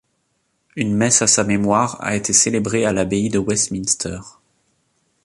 Une 0.75 0.95
messe 0.95 1.21
à 1.21 1.27
sa 1.27 1.43
mémoire 1.43 2.01
a 2.03 2.15
été 2.15 2.33
célébrée 2.33 2.85
à 2.85 2.91
l'abbaye 2.91 3.29
de 3.29 3.37
Westminster. 3.37 4.17